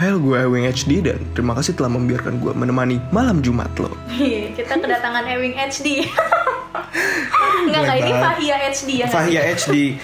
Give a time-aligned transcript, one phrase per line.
[0.00, 4.56] Halo gue Ewing HD dan terima kasih telah membiarkan gue menemani malam Jumat lo Iya,
[4.56, 6.08] kita kedatangan Ewing HD.
[7.68, 8.12] Enggak enggak ini.
[8.16, 9.06] Fahia HD ya.
[9.06, 10.00] Fahia HD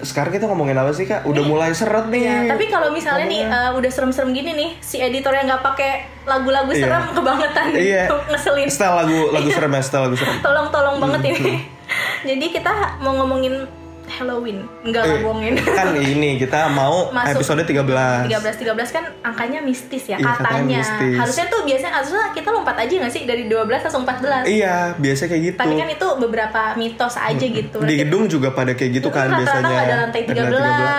[0.00, 1.28] Sekarang kita ngomongin apa sih kak?
[1.28, 4.96] Udah mulai seret nih Ya, tapi kalau misalnya nih eh, udah serem-serem gini nih, si
[4.98, 5.92] editornya nggak pakai
[6.24, 6.80] lagu-lagu Iya.
[6.82, 8.02] serem kebangetan Iya
[8.32, 8.68] ngeselin.
[8.72, 11.54] Setel lagu, lagu serem ya, setel lagu serem Tolong-tolong banget Hmm, ini.
[12.24, 12.72] Jadi kita
[13.04, 13.68] mau ngomongin
[14.14, 15.54] Halloween, enggak Eh, bohongin.
[15.58, 20.50] Kan ini kita mau Masuk episode 13 13 13 kan angkanya mistis ya Iya, katanya
[20.54, 20.78] katanya.
[20.78, 21.16] mistis.
[21.16, 24.46] Harusnya tuh biasanya harusnya kita lompat aja nggak sih dari 12 langsung 14.
[24.46, 27.76] Iya, biasa kayak gitu Tapi kan itu beberapa mitos aja gitu.
[27.80, 30.30] Di gedung juga pada kayak gitu kan Rata-rata biasanya nggak ada lantai 13,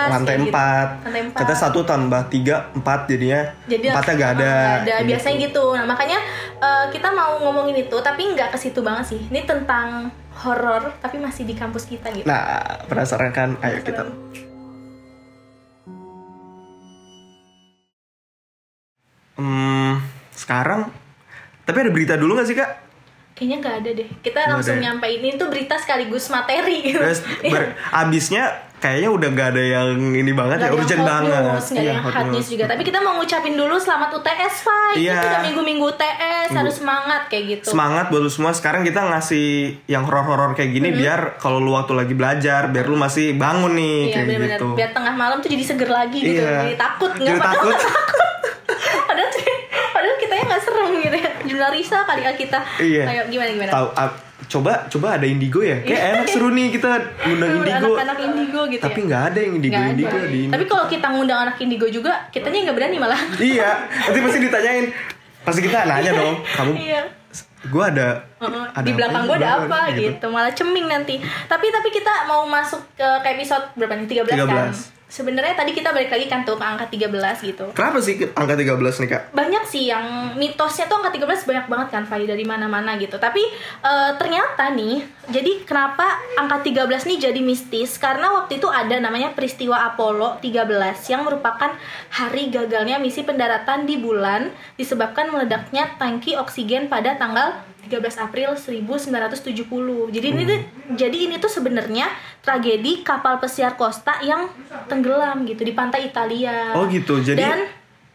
[0.06, 0.52] Lantai kayak gitu.
[0.52, 1.38] 4 Lantai empat.
[1.40, 5.64] Kita satu tambah 3, 4 jadinya Jadi Empatnya gak ada nggak ada biasanya gitu.
[5.72, 6.18] Nah makanya
[6.58, 9.20] eh, kita mau ngomongin itu tapi nggak ke situ banget sih.
[9.26, 12.26] Ini tentang horor tapi masih di kampus kita gitu.
[12.28, 13.56] Nah, penasaran kan?
[13.60, 14.04] Ayo kita
[19.36, 20.00] Hmm,
[20.32, 20.88] sekarang
[21.62, 22.70] tapi ada berita dulu gak sih kak?
[23.36, 24.08] Kayaknya nggak ada deh.
[24.24, 24.84] Kita Nggak langsung ada ya?
[24.88, 26.96] nyampein ini tuh berita sekaligus materi gitu.
[26.96, 27.20] Terus
[27.52, 28.44] ber- abisnya
[28.76, 31.32] kayaknya udah gak ada yang ini banget Nggak ya urgent banget.
[31.32, 32.64] news, nggak ada Iya, yang hot hot news juga.
[32.68, 34.94] Tapi kita mau ngucapin dulu selamat UTS, Fai.
[34.96, 35.16] Iya.
[35.16, 37.66] Itu udah minggu-minggu UTS, harus semangat kayak gitu.
[37.72, 38.52] Semangat buat lu semua.
[38.52, 39.48] Sekarang kita ngasih
[39.86, 43.96] yang horor-horor kayak gini biar kalau lu waktu lagi belajar, biar lu masih bangun nih
[44.02, 44.50] Iya kayak benar-benar.
[44.54, 44.68] gitu.
[44.74, 46.36] Biar tengah malam tuh jadi seger lagi gitu.
[46.36, 46.52] Iya.
[46.62, 47.76] Jadi takut Jadi nggak takut.
[49.08, 49.28] padahal
[49.90, 51.30] padahal kitanya nggak serem gitu ya.
[51.46, 52.58] Jumlah Risa kali ya kita.
[52.76, 53.02] Iya.
[53.08, 53.70] Ayo gimana gimana.
[53.72, 54.10] Tahu ah,
[54.46, 55.78] coba coba ada indigo ya?
[55.80, 56.90] Kayak enak seru nih kita
[57.22, 57.86] ngundang indigo.
[57.92, 59.06] Anak-anak indigo gitu Tapi ya.
[59.06, 60.28] nggak ada yang indigo Nggak indigo ada.
[60.28, 63.20] di Tapi kalau kita ngundang anak indigo juga, kitanya nggak berani malah.
[63.36, 63.70] Iya,
[64.06, 64.86] nanti pasti ditanyain.
[65.42, 67.02] Pasti kita nanya dong, kamu Iya.
[67.66, 70.26] gue ada Heeh, ada di belakang gue ada apa gitu.
[70.30, 71.18] malah ceming nanti
[71.50, 74.95] tapi tapi kita mau masuk ke, ke episode berapa nih 13, kan 13.
[75.06, 77.66] Sebenarnya tadi kita balik lagi kan tuh ke angka 13 gitu.
[77.72, 79.22] Kenapa sih angka 13 nih kak?
[79.30, 83.14] banyak sih yang mitosnya tuh angka 13 banyak banget kan Fai dari mana-mana gitu.
[83.16, 83.42] Tapi
[83.82, 87.98] eh, ternyata nih jadi kenapa angka 13 nih jadi mistis?
[88.02, 90.66] Karena waktu itu ada namanya peristiwa Apollo 13
[91.12, 91.70] yang merupakan
[92.10, 99.54] hari gagalnya misi pendaratan di bulan disebabkan meledaknya tangki oksigen pada tanggal 13 April 1970.
[100.10, 100.58] Jadi ini tuh
[100.92, 102.10] jadi ini tuh sebenarnya
[102.40, 104.50] tragedi kapal pesiar Costa yang
[104.84, 106.74] tenggelam gitu di pantai Italia.
[106.74, 107.58] Oh gitu, jadi Dan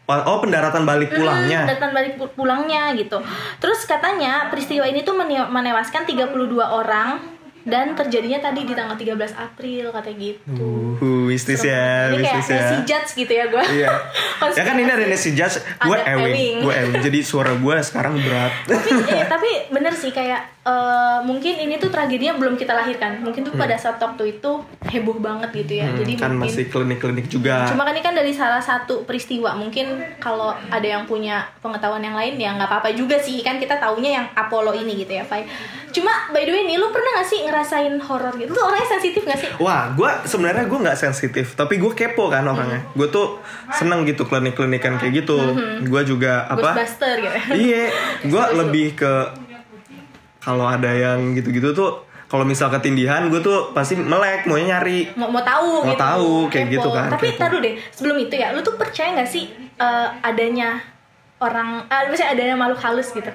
[0.04, 1.64] oh pendaratan balik pulangnya.
[1.64, 3.16] Hmm, datang balik pu- pulangnya gitu.
[3.56, 9.14] Terus katanya peristiwa ini tuh mene- menewaskan 32 orang dan terjadinya tadi di tanggal 13
[9.38, 10.98] April katanya gitu.
[10.98, 12.58] Uh, mistis ya, ini kayak mistis ya.
[12.58, 13.64] Nancy Judge gitu ya gue.
[13.82, 13.92] Iya.
[14.42, 16.56] Ya kan ini ada Nancy Judge, gue Ewing, Ewing.
[16.66, 17.02] gue Ewing.
[17.06, 18.52] Jadi suara gue sekarang berat.
[18.66, 23.22] tapi eh, tapi bener sih kayak eh, mungkin ini tuh tragedinya belum kita lahirkan.
[23.22, 25.90] Mungkin tuh pada saat waktu itu heboh banget gitu ya.
[25.90, 27.66] Hmm, Jadi kan mungkin masih klinik-klinik juga.
[27.66, 29.54] Cuma kan ini kan dari salah satu peristiwa.
[29.58, 33.42] Mungkin kalau ada yang punya pengetahuan yang lain ya nggak apa-apa juga sih.
[33.42, 35.44] Kan kita taunya yang Apollo ini gitu ya, Fai.
[35.92, 38.48] Cuma by the way nih, lu pernah gak sih ngerasain horor gitu?
[38.56, 39.48] Lu orangnya sensitif gak sih?
[39.60, 42.80] Wah, gue sebenarnya gue nggak sensitif, tapi gue kepo kan orangnya.
[42.80, 42.96] Hmm.
[42.96, 45.36] Gue tuh seneng gitu klinik-klinikan kayak gitu.
[45.84, 46.72] Gue juga apa?
[46.72, 47.38] Ghostbuster gitu.
[47.52, 47.92] Iya,
[48.24, 49.12] gue lebih ke
[50.42, 51.90] kalau ada yang gitu-gitu tuh,
[52.26, 55.14] kalau misal ketindihan, gue tuh pasti melek, maunya nyari.
[55.14, 56.00] mau mau tahu Mau gitu.
[56.00, 56.74] tahu, kayak Kepo.
[56.74, 57.38] gitu kan, Tapi kepo.
[57.38, 60.80] taruh deh, sebelum itu ya, lu tuh percaya gak sih eh, adanya
[61.38, 63.28] orang, ah, misalnya adanya makhluk halus gitu?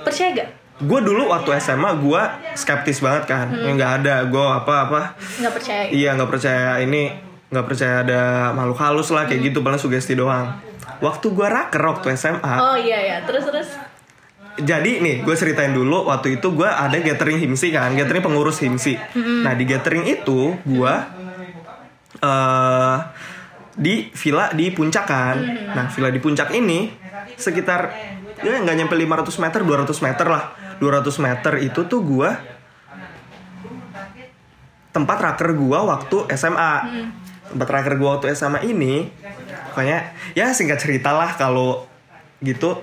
[0.00, 0.48] Percaya gak?
[0.78, 2.22] Gue dulu waktu SMA gue
[2.54, 3.74] skeptis banget kan, Hmm.
[3.74, 5.18] Nggak ada, gue apa-apa.
[5.36, 5.82] Nggak percaya.
[5.88, 7.10] Iya nggak percaya ini
[7.48, 8.22] nggak percaya ada
[8.52, 9.30] makhluk halus lah Hmm.
[9.32, 10.54] kayak gitu, paling sugesti doang.
[10.98, 13.70] Waktu gue raker waktu SMA, Oh iya ya, terus terus.
[14.58, 18.98] Jadi nih gue ceritain dulu waktu itu gue ada gathering himsi kan gathering pengurus himsi.
[19.18, 20.94] Nah di gathering itu gue
[22.18, 22.98] eh
[23.78, 25.36] di villa di puncak kan.
[25.74, 26.90] Nah villa di puncak ini
[27.38, 27.80] sekitar
[28.42, 30.44] ya nggak nyampe 500 meter 200 meter lah.
[30.78, 32.30] 200 meter itu tuh gue
[34.94, 36.72] tempat raker gue waktu SMA
[37.48, 39.10] tempat raker gue waktu SMA ini
[39.70, 41.86] pokoknya ya singkat cerita lah kalau
[42.42, 42.82] gitu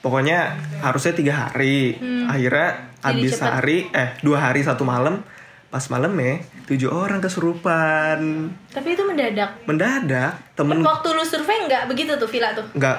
[0.00, 0.38] pokoknya
[0.80, 2.88] harusnya tiga hari akhirnya Hmm.
[3.00, 3.48] Jadi habis cepet.
[3.48, 5.24] hari eh dua hari satu malam
[5.66, 6.36] pas malam ya
[6.66, 8.20] tujuh orang kesurupan
[8.68, 9.56] Tapi itu mendadak.
[9.64, 12.68] mendadak temen Waktu lu survei nggak begitu tuh villa tuh?
[12.70, 12.98] nggak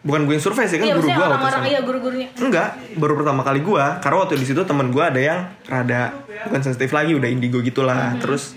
[0.00, 1.68] bukan gue yang survei sih kan Iya, guru gue waktu orang-orang SMA.
[1.68, 2.28] iya guru-gurunya.
[2.34, 6.60] Enggak, baru pertama kali gua karena waktu di situ temen gua ada yang rada bukan
[6.62, 8.14] sensitif lagi, udah indigo gitulah.
[8.14, 8.16] Hmm.
[8.18, 8.56] Terus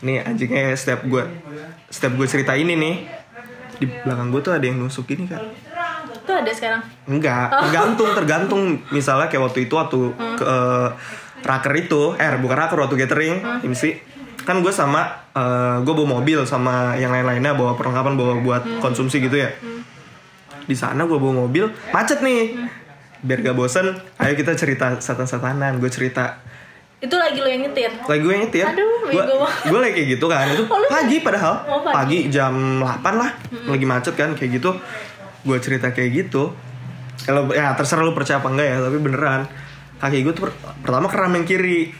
[0.00, 1.30] nih anjingnya setiap gua
[1.86, 2.94] setiap gue cerita ini nih
[3.78, 5.40] di belakang gua tuh ada yang nusuk ini kan.
[6.20, 6.82] Itu ada sekarang.
[7.06, 8.62] Enggak, tergantung tergantung.
[8.88, 10.36] Misalnya kayak waktu itu waktu Hmm.
[10.36, 10.88] ke eh,
[11.40, 13.64] raker itu, eh bukan raker waktu gathering, Hmm.
[13.64, 13.96] MC
[14.40, 15.20] kan gue sama
[15.78, 19.52] gue bawa mobil sama yang lain-lainnya bawa perlengkapan bawa buat konsumsi gitu ya.
[20.62, 22.56] Di sana gue bawa mobil macet nih.
[23.20, 23.84] Biar gak bosen
[24.16, 26.40] ayo kita cerita setan-setanan gue cerita.
[26.98, 27.88] Itu lagi lo yang nyetir.
[28.02, 28.64] lagi gue nyetir.
[28.66, 29.22] Aduh, gue
[29.66, 30.44] gue lagi kayak gitu kan.
[30.46, 31.54] Itu Oh, pagi padahal.
[31.66, 32.28] Oh, pagi.
[32.28, 33.30] jam 8 lah.
[33.66, 34.72] Lagi macet kan kayak gitu
[35.42, 36.52] gue cerita kayak gitu
[37.20, 39.44] kalau ya terserah lu percaya apa enggak ya tapi beneran
[39.96, 41.92] kaki gue tuh per- pertama keram yang kiri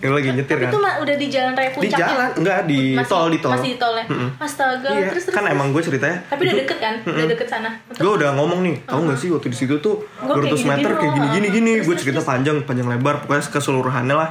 [0.00, 2.06] yang lagi nyetir Tapi kan itu mah udah di jalan raya di puncak ya?
[2.08, 4.04] jalan enggak di Masih- tol di tol Masih di tol ya?
[4.38, 5.24] Astaga, iya terus terus.
[5.30, 5.54] kan terus.
[5.54, 6.94] emang gue ceritanya Tapi udah deket kan?
[7.04, 7.70] Udah deket sana.
[7.92, 10.70] gue udah ngomong nih tahu nggak sih waktu di situ tuh Gua kayak 200 gini-gini
[10.72, 11.12] meter kayak loh.
[11.12, 14.30] gini gini gini Terus, gue terus, cerita panjang panjang lebar pokoknya keseluruhannya lah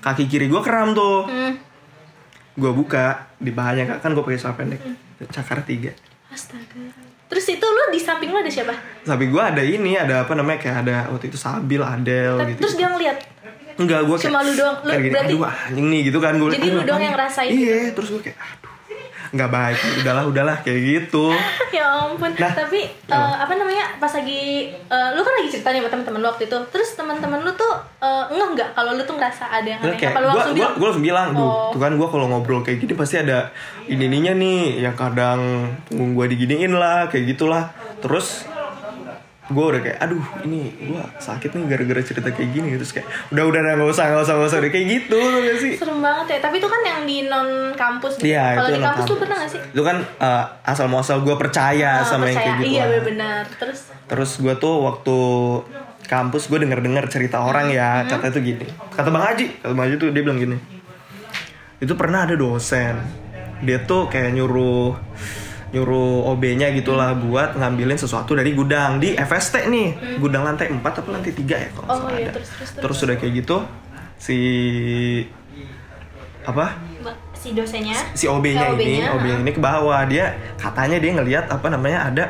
[0.00, 1.52] kaki kiri gue keram tuh Hmm.
[2.54, 3.04] gue buka
[3.36, 4.80] di bahannya kan gue pakai celana pendek
[5.26, 5.90] cakar tiga
[6.30, 7.02] Astaga.
[7.24, 8.74] Terus itu lu di samping lu ada siapa?
[9.02, 12.74] tapi gue ada ini ada apa namanya kayak ada waktu itu Sabil Adel gitu Terus
[12.74, 13.18] dia ngeliat.
[13.74, 14.76] enggak gue kayak Cuma lu doang.
[14.78, 17.48] Lu kayak gini, berarti- aduh anjing nih gitu kan gue Jadi lu doang yang ngerasain
[17.48, 17.58] gitu?
[17.60, 18.38] iya terus gue kayak
[19.34, 21.34] nggak baik udahlah udahlah kayak gitu
[21.76, 22.30] ya ampun.
[22.38, 23.98] Nah, Tapi eh, apa namanya?
[23.98, 26.58] Pas lagi eh, lu kan lagi cerita nih sama teman-teman lu waktu itu.
[26.70, 29.98] Terus teman-teman lu tuh eh, enggak enggak kalau lu tuh ngerasa ada yang aneh.
[29.98, 30.74] Apa lu gue langsung gue bilang?
[30.78, 31.68] gue langsung bilang, duh, Oh.
[31.74, 33.50] tuh kan gue kalau ngobrol kayak gini pasti ada
[33.90, 35.40] ini ininya nih, yang kadang
[35.90, 37.74] punggung gue diginiin lah, kayak gitulah.
[37.98, 38.46] Terus
[39.54, 42.74] gue udah kayak, aduh ini gue sakit nih gara-gara cerita kayak gini.
[42.74, 45.58] Terus kayak, udah udah nggak usah nggak usah nggak usah Udah kayak gitu tuh gak
[45.58, 45.72] sih.
[45.76, 46.38] Serem banget ya.
[46.40, 48.12] Tapi itu kan yang di non kampus.
[48.16, 48.26] gitu.
[48.26, 49.20] Iya Kalau di kampus kampus.
[49.22, 49.60] pernah gak sih?
[49.64, 52.50] Itu kan uh, asal muasal gue percaya Ah, sama yang percaya.
[52.50, 52.74] kayak gitu.
[52.74, 53.42] Iya benar.
[53.54, 55.16] Terus Terus gue tuh waktu
[56.04, 58.10] kampus gue denger dengar cerita orang ya Hmm.
[58.10, 60.56] kata itu gini kata bang Haji kata bang Haji tuh dia bilang gini
[61.78, 63.00] itu pernah ada dosen
[63.60, 64.92] dia tuh kayak nyuruh
[65.74, 69.88] nyuruh OB-nya gitulah buat ngambilin sesuatu dari gudang di FST nih
[70.22, 71.90] gudang lantai 4 atau lantai 3 ya kalau Hmm.
[71.90, 72.38] Oh, salah iya, ada.
[72.38, 72.82] terus, terus, terus.
[72.86, 73.56] terus udah kayak gitu
[74.14, 74.38] si
[76.44, 76.78] apa
[77.34, 79.36] si dosennya si OB-nya ini, OB-nya, OB ha.
[79.42, 80.26] ini ke bawah dia
[80.56, 82.24] katanya dia ngelihat apa namanya ada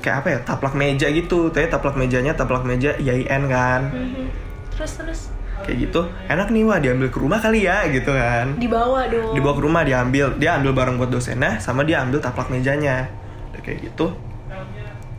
[0.00, 4.26] kayak apa ya taplak meja gitu, tapi taplak mejanya taplak meja IAIN kan, Mhm.
[4.72, 5.20] terus terus
[5.60, 9.36] kayak gitu enak nih wah diambil ke rumah kali ya gitu kan, dibawa dong.
[9.36, 13.12] Dibawa ke rumah diambil, dia ambil barang buat dosennya, sama dia ambil taplak mejanya,
[13.52, 14.14] Udah kayak gitu,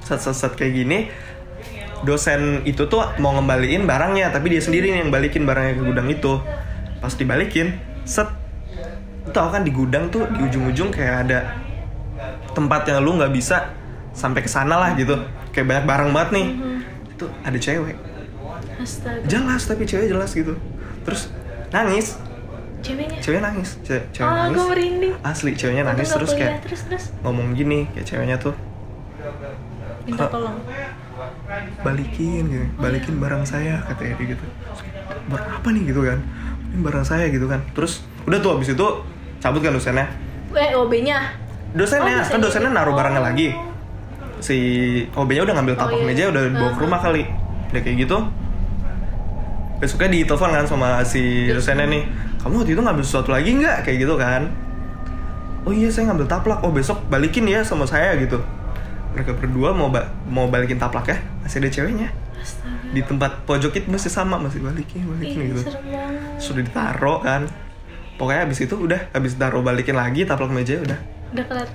[0.02, 1.14] set set set kayak gini,
[2.02, 6.08] dosen itu tuh mau ngembaliin barangnya, tapi dia sendiri nih yang balikin barangnya ke gudang
[6.10, 6.34] itu,
[6.98, 8.28] pas dibalikin, set,
[9.30, 11.40] tau kan di gudang tuh di ujung-ujung kayak ada
[12.58, 13.72] tempat yang lu nggak bisa
[14.12, 15.16] sampai ke sana lah gitu,
[15.54, 16.48] kayak banyak barang banget nih,
[17.14, 17.96] itu ada cewek,
[18.82, 19.26] astaga.
[19.26, 20.54] Jelas tapi cewek jelas gitu,
[21.02, 21.30] terus
[21.70, 22.18] nangis,
[22.82, 23.18] ceweknya?
[23.20, 25.14] Cewek nangis, Ce- cewek oh nangis, gue merinding.
[25.22, 27.04] Asli ceweknya nangis nggak terus kayak terus terus.
[27.22, 28.54] ngomong gini kayak ceweknya tuh.
[30.04, 30.58] Minta tolong.
[31.82, 34.46] balikin gitu balikin barang saya katanya dia gitu.
[35.28, 36.18] Barang apa nih gitu kan?
[36.68, 37.62] Ini barang saya gitu kan.
[37.72, 38.88] Terus udah tuh abis itu
[39.38, 40.08] cabut kan dosennya?
[40.52, 41.38] Eh OB nya
[41.72, 42.72] dosennya Oh, kan dosennya.
[42.72, 43.28] naruh barangnya Oh.
[43.30, 43.48] lagi.
[44.42, 44.58] Si
[45.14, 46.06] OB-nya udah ngambil Oh, tapak iya.
[46.08, 47.24] meja udah bawa ke rumah kali.
[47.70, 48.18] Udah kayak gitu
[49.82, 52.04] besoknya ditelepon kan sama si dosennya nih
[52.40, 53.82] kamu waktu itu ngambil sesuatu lagi nggak?
[53.82, 54.42] Kayak gitu kan.
[55.62, 56.62] Oh iya saya ngambil taplak.
[56.62, 58.38] Oh besok balikin ya sama saya gitu.
[59.18, 61.18] Mereka berdua mau ba- mau balikin taplak ya.
[61.42, 62.10] Masih ada ceweknya.
[62.38, 62.94] Astaga.
[62.94, 65.62] Di tempat pojok itu masih sama masih balikin balikin Ih, gitu.
[66.38, 67.46] sudah ditaruh kan.
[68.18, 70.98] Pokoknya abis itu udah abis taruh balikin lagi taplak meja udah.
[71.34, 71.70] Udah kelar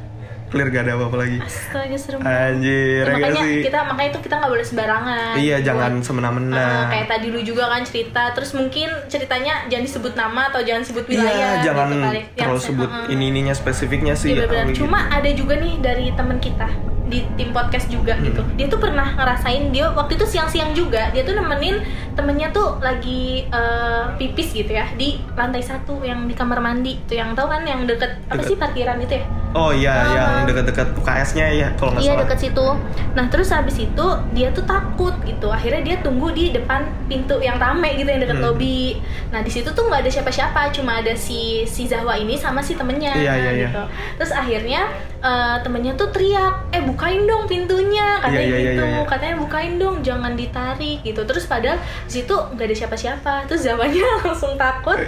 [0.47, 4.21] clear gak ada apa-apa lagi astaga serem anjir Ya, ya makanya sih kita makanya itu
[4.21, 8.51] kita nggak boleh sembarangan iya Buat- jangan semena-mena kayak tadi lu juga kan cerita terus
[8.53, 12.21] mungkin ceritanya jangan disebut nama atau jangan sebut iya wilayah jangan gitu kali.
[12.37, 13.11] Terlalu se- sebut uh-uh.
[13.11, 14.67] ini ininya spesifiknya sih Iya benar.
[14.69, 14.79] gitu.
[14.83, 16.69] Cuma ada juga nih dari temen kita
[17.07, 18.27] di tim podcast juga Hmm.
[18.27, 18.43] gitu.
[18.57, 21.79] Dia tuh pernah ngerasain dia waktu itu siang-siang juga dia tuh nemenin
[22.13, 27.15] temennya tuh lagi eh, pipis gitu ya di lantai satu yang di kamar mandi tuh
[27.15, 28.47] yang tahu kan yang deket apa Deket.
[28.47, 29.25] sih parkiran itu ya?
[29.53, 30.05] Oh iya Ah.
[30.09, 32.67] yang dekat-dekat UKS-nya ya kalau nggak Iya salah deket situ.
[33.13, 35.49] Nah terus habis itu dia tuh takut gitu.
[35.49, 38.47] Akhirnya dia tunggu di depan pintu yang rame gitu yang deket Hmm.
[38.49, 38.99] lobi.
[39.29, 42.75] Nah di situ tuh nggak ada siapa-siapa, cuma ada si si Zahwa ini sama si
[42.75, 43.69] temennya Iya, iya, iya.
[43.69, 43.83] gitu.
[44.17, 44.83] Terus akhirnya
[45.19, 48.85] eh, temennya tuh teriak, eh bukain dong pintunya, katanya Iya, iya, iya, gitu.
[48.85, 49.09] iya, iya.
[49.09, 51.21] Katanya bukain dong, jangan ditarik gitu.
[51.23, 53.33] Terus padahal di situ nggak ada siapa-siapa.
[53.47, 55.01] Terus Zahwanya langsung takut.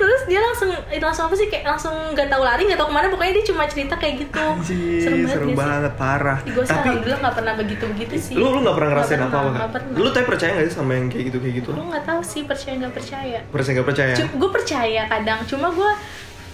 [0.00, 3.06] Terus dia langsung langsung apa sih kayak langsung nggak tahu lari nggak tahu ke mana
[3.12, 4.40] pokoknya dia cuma cerita kayak gitu.
[4.40, 5.60] Anjir, serem banget, seru nggak sih?
[5.60, 6.38] banget parah.
[6.40, 8.34] Gue tapi alhamdulillah gak pernah begitu-begitu sih.
[8.40, 10.74] lu lu nggak pernah ngerasain Nggak apa-apa pernah, kan nggak lu tapi percaya nggak sih
[10.76, 11.68] sama yang kayak gitu kayak gitu?
[11.76, 13.38] Gue gak tahu sih percaya gak percaya.
[13.52, 14.14] Percaya nggak percaya?
[14.16, 15.92] Gue percaya kadang Cuma gue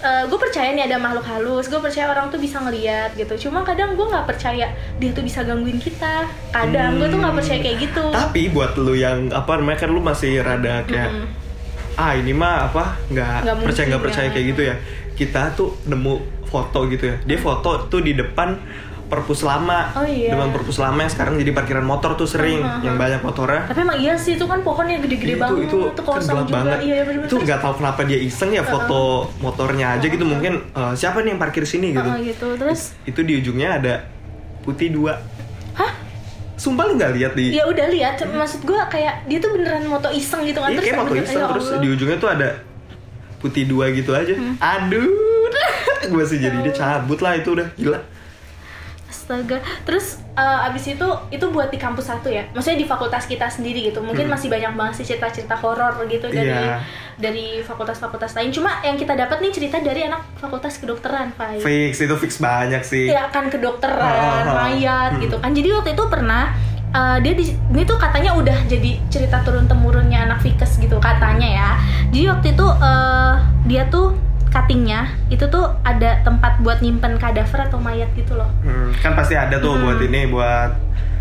[0.07, 3.49] gue percaya nih ada makhluk halus gue percaya orang tuh bisa ngeliat gitu.
[3.49, 6.27] Cuma kadang gue nggak percaya dia tuh bisa gangguin kita.
[6.51, 8.05] Kadang gue tuh nggak percaya kayak gitu.
[8.11, 11.46] Tapi buat lu yang apa namanya kan lu masih rada kayak Mm-mm.
[11.97, 14.33] Ah ini mah apa nggak Nggak percaya nggak percaya ya.
[14.33, 14.75] kayak gitu ya
[15.13, 18.55] kita tuh nemu foto gitu ya dia foto tuh di depan
[19.07, 20.35] perpus lama Oh, iya.
[20.35, 22.83] depan perpus lama yang sekarang jadi parkiran motor tuh sering Uh-huh.
[22.83, 25.63] yang banyak motornya Tapi emang iya sih itu kan pohonnya gede-gede itu banget.
[25.65, 26.53] itu tuh kan kosong juga.
[26.53, 27.29] banget Iya, bener-bener.
[27.29, 29.03] itu nggak tahu kenapa dia iseng ya foto
[29.39, 32.49] motornya aja gitu mungkin eh, siapa nih yang parkir sini gitu Heeh, gitu.
[32.57, 33.95] Terus itu di ujungnya ada
[34.61, 35.23] putih dua?
[36.57, 40.09] Sumpah lu nggak lihat di Ya udah lihat, maksud gua kayak dia tuh beneran moto
[40.09, 40.73] iseng gitu kan.
[40.73, 41.81] Iya kayak moto iseng ya terus Allah.
[41.85, 42.49] di ujungnya tuh ada
[43.39, 44.33] putih dua gitu aja.
[44.33, 44.57] Hmm.
[44.57, 45.53] Aduh,
[46.13, 48.01] gue sih jadi dia cabut lah itu udah gila.
[49.07, 49.59] Astaga.
[49.83, 52.45] Terus eh, abis itu itu buat di kampus satu ya.
[52.51, 53.99] Maksudnya di fakultas kita sendiri gitu.
[53.99, 56.63] Mungkin masih banyak banget sih cerita-cerita horor gitu dari Hmm.
[56.67, 56.79] Iya.
[57.17, 58.53] dari fakultas-fakultas lain.
[58.53, 61.59] Cuma yang kita dapat nih cerita dari anak fakultas kedokteran, Pak.
[61.59, 63.09] Fix itu fix banyak sih.
[63.09, 64.55] ya kan kedokteran, Ah, ah, ah.
[64.63, 65.23] mayat Hmm.
[65.23, 65.51] gitu kan.
[65.51, 66.53] Jadi waktu itu pernah
[66.93, 71.49] uh, dia di, ini tuh katanya udah jadi cerita turun temurunnya anak Fikes gitu katanya
[71.49, 71.71] ya.
[72.11, 73.35] Jadi waktu itu uh,
[73.65, 74.13] dia tuh
[74.49, 78.49] cuttingnya itu tuh ada tempat buat nyimpen kadaver atau mayat gitu loh.
[78.61, 80.73] Hmm, kan pasti ada tuh buat ini buat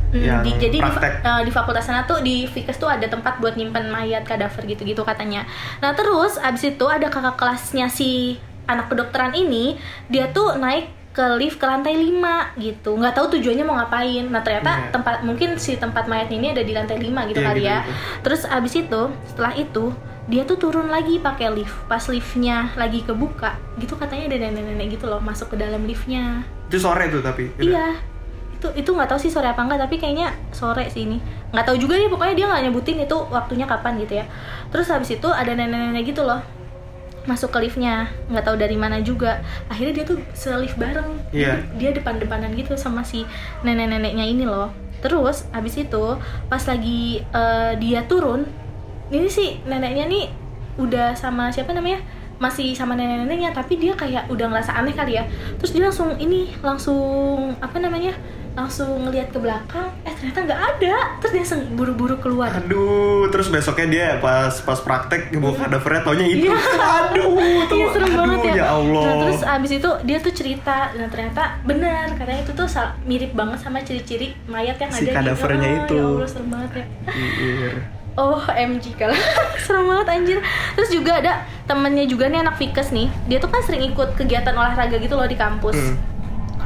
[0.06, 3.38] Hmm, yang di- jadi di, uh, di fakultas sana tuh di Fikes tuh ada tempat
[3.38, 5.44] buat nyimpen mayat kadaver gitu-gitu katanya.
[5.78, 9.76] Nah terus abis itu ada kakak kelasnya si anak kedokteran ini
[10.08, 12.20] dia tuh naik ke lift ke lantai 5
[12.58, 14.92] gitu nggak tahu tujuannya mau ngapain nah ternyata Iya.
[14.92, 17.78] tempat mungkin si tempat mayat ini ada di lantai 5 gitu Iya, kali gitu, ya
[17.80, 17.92] gitu.
[18.22, 23.62] terus abis itu setelah itu dia tuh turun lagi pakai lift pas liftnya lagi kebuka
[23.78, 27.54] gitu katanya ada nenek-nenek gitu loh masuk ke dalam liftnya Itu sore tuh tapi.
[27.62, 27.94] Iya.
[28.58, 31.22] Itu itu nggak tahu sih sore apa enggak tapi kayaknya sore sih ini.
[31.54, 34.26] Nggak tahu juga nih pokoknya dia nggak nyebutin itu waktunya kapan gitu ya.
[34.74, 36.42] Terus habis itu ada nenek-nenek gitu loh
[37.26, 41.22] masuk ke liftnya nggak tahu dari mana juga akhirnya dia tuh se-lift bareng.
[41.30, 43.30] Jadi dia depan-depanan gitu sama si
[43.62, 44.74] nenek-neneknya ini loh
[45.06, 46.18] terus habis itu
[46.50, 48.42] pas lagi eh, dia turun
[49.14, 50.26] ini sih neneknya nih
[50.76, 52.02] udah sama siapa namanya
[52.36, 55.24] masih sama nenek-neneknya tapi dia kayak udah ngerasa aneh kali ya
[55.56, 58.12] terus dia langsung ini langsung apa namanya
[58.56, 63.52] langsung ngelihat ke belakang eh ternyata nggak ada terus dia langsung buru-buru keluar Aduh, terus
[63.52, 66.48] besoknya dia pas pas praktek bawa kadavernya taunya itu.
[66.48, 66.56] Iya.
[67.12, 67.36] Aduh,
[67.72, 67.76] tuh.
[67.76, 68.54] Iya serem aduh, banget ya.
[68.56, 69.04] ya Allah.
[69.04, 72.68] Nah terus abis itu dia tuh cerita, nah ternyata benar katanya itu tuh
[73.04, 76.00] mirip banget sama ciri-ciri mayat yang Si ada kadavernya di itu.
[76.00, 76.86] Ya Allah serem banget ya.
[78.16, 79.16] Oh MG kalau
[79.64, 80.38] serem banget anjir.
[80.80, 83.12] Terus juga ada temennya juga nih anak Fikes nih.
[83.28, 85.76] Dia tuh kan sering ikut kegiatan olahraga gitu loh di kampus.
[85.76, 86.00] Hmm.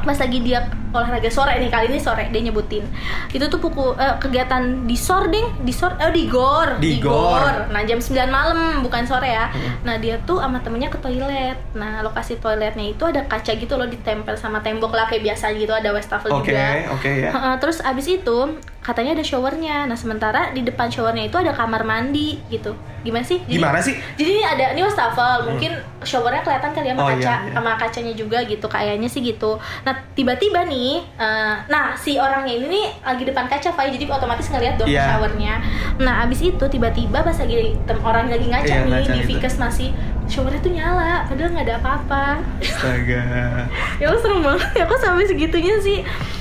[0.00, 2.86] Pas lagi dia olahraga sore nih kali ini sore dia nyebutin.
[3.34, 7.68] Itu tuh pukul eh, kegiatan di sor ding, di sor eh di gor, Di gor.
[7.68, 9.52] Nah, jam 9 malam bukan sore ya.
[9.84, 11.58] Nah, dia tuh sama temennya ke toilet.
[11.76, 15.70] Nah, lokasi toiletnya itu ada kaca gitu loh ditempel sama tembok lah kayak biasa gitu
[15.74, 16.94] ada wastafel Oke, juga.
[16.96, 17.30] oke ya.
[17.34, 18.38] Heeh, terus abis itu
[18.80, 19.84] katanya ada showernya.
[19.84, 22.72] Nah sementara di depan showernya itu ada kamar mandi gitu.
[23.00, 23.40] Gimana sih?
[23.40, 23.96] Jadi- Gimana sih?
[24.14, 25.46] Jadi ini ada ini wastafel.
[25.46, 27.52] Mungkin showernya kelihatan kali ya sama Oh, kaca, iya, iya.
[27.52, 28.66] sama kacanya juga gitu.
[28.66, 29.56] Kayaknya sih gitu.
[29.82, 33.88] Nah tiba-tiba nih, eh, nah si orangnya ini nih lagi depan kaca, Fai.
[33.88, 35.16] Jadi otomatis ngeliat dong Iya.
[35.16, 35.54] showernya.
[35.96, 39.28] Nah abis itu tiba-tiba pas lagi orang lagi ngaca Iya, nih ngaca di gitu.
[39.36, 39.88] Vikes masih
[40.26, 42.24] showernya tuh nyala, padahal nggak ada apa-apa.
[42.60, 43.22] Astaga.
[44.00, 46.00] ya Allah serem banget ya kok sampai segitunya sih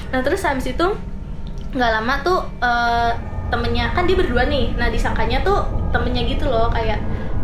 [0.09, 0.87] nah terus habis itu
[1.71, 3.11] nggak lama tuh eh,
[3.47, 6.97] temennya kan dia berdua nih nah disangkanya tuh temennya gitu loh kayak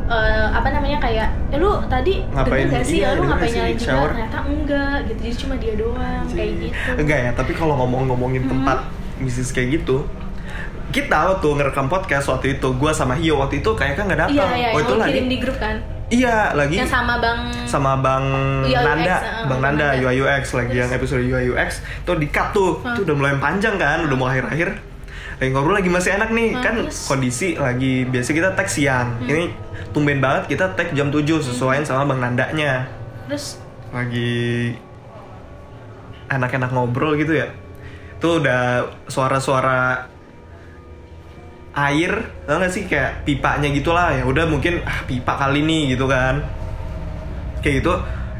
[0.05, 2.65] eh, apa namanya kayak eh lu tadi Ngapain?
[2.67, 4.09] gak sih Iya, lu ngapain nyalain juga shower.
[4.11, 8.85] ternyata enggak gitu jadi cuma dia doang kayak gitu Enggak ya, tapi kalau ngomong-ngomongin tempat
[9.15, 10.03] bisnis kayak gitu,
[10.91, 14.35] kita waktu ngerekam podcast waktu itu, gua sama Hio waktu itu kayak kan nggak datang.
[14.35, 15.19] iya iya oh yang itu lagi.
[15.25, 18.25] di grup kan Iya, lagi yang sama bang sama Bang
[18.61, 20.05] UI UX, Nanda, uh, Bang Nanda, Nanda.
[20.05, 20.81] UI UX lagi Terus?
[20.85, 21.69] yang episode UI UX
[22.05, 22.93] tuh di cut tuh, Hah.
[22.93, 24.69] itu udah mulai panjang kan, udah mau akhir-akhir.
[25.35, 27.09] Lagi ngobrol lagi masih enak nih, Hah, kan terus?
[27.09, 29.17] kondisi lagi biasa kita tag siang.
[29.17, 29.29] Hmm.
[29.33, 29.43] Ini
[29.97, 32.85] tumben banget kita tag jam 7 sesuaiin sama Bang Nandanya.
[33.25, 33.57] terus
[33.89, 34.77] Lagi
[36.29, 37.49] enak-enak ngobrol gitu ya.
[38.21, 40.05] Tuh udah suara-suara
[41.75, 44.23] air, tau gak sih kayak pipanya gitulah ya.
[44.23, 46.39] Udah mungkin ah pipa kali nih gitu kan.
[47.59, 47.93] Kayak gitu.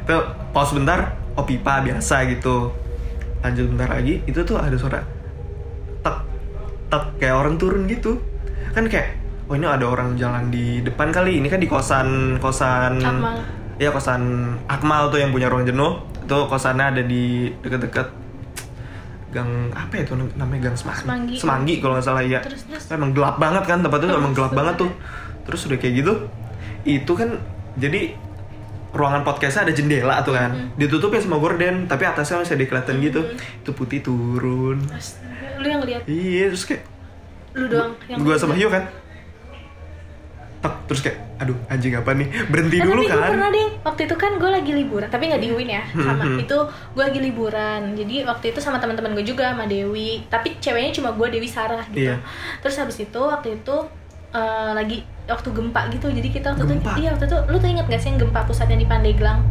[0.07, 0.23] Tuh
[0.55, 2.71] pause bentar, oh pipa biasa gitu.
[3.43, 5.03] Lanjut bentar lagi, itu tuh ada suara
[6.01, 6.17] tek
[6.87, 8.17] tek kayak orang turun gitu.
[8.71, 11.43] Kan kayak oh ini ada orang jalan di depan kali.
[11.43, 13.37] Ini kan di kosan kosan Akmal.
[13.75, 16.01] Ya kosan Akmal tuh yang punya ruang jenuh.
[16.23, 18.24] Itu kosannya ada di deket-deket
[19.35, 21.35] gang apa ya itu namanya gang Semanggi.
[21.35, 21.73] Semanggi.
[21.83, 22.39] kalau nggak salah ya.
[22.39, 22.87] Terus, terus?
[22.87, 24.91] Emang gelap banget kan tempatnya tuh emang gelap banget tuh.
[25.43, 26.13] Terus udah kayak gitu,
[26.87, 27.29] itu kan
[27.75, 28.15] jadi
[28.95, 33.21] ruangan podcastnya ada jendela tuh kan, ditutupin sama gorden, tapi atasnya masih ada kelihatan gitu.
[33.35, 34.79] Itu putih turun.
[34.87, 36.83] Astaga, lu yang lihat Iya, terus kayak
[37.59, 38.87] lu doang yang gua sama Hio kan.
[40.85, 44.01] Terus kayak aduh anjing apa nih berhenti Eh, dulu tapi gue kan pernah deh waktu
[44.03, 46.37] itu kan gue lagi liburan tapi nggak di UIN ya sama Hmm, hmm.
[46.39, 46.57] itu
[46.95, 51.11] gue lagi liburan jadi waktu itu sama teman-teman gue juga sama Dewi tapi ceweknya cuma
[51.11, 52.23] gue Dewi Sarah gitu Iya.
[52.59, 53.75] terus habis itu waktu itu
[54.31, 56.91] eh, lagi waktu gempa gitu jadi kita waktu Gempa?
[56.93, 59.41] itu iya waktu itu lu tuh inget gak sih yang gempa pusatnya di Pandeglang